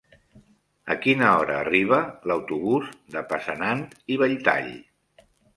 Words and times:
A 0.93 0.97
quina 1.03 1.27
hora 1.41 1.57
arriba 1.65 1.99
l'autobús 2.31 2.89
de 3.17 3.23
Passanant 3.35 3.87
i 4.15 4.21
Belltall? 4.23 4.77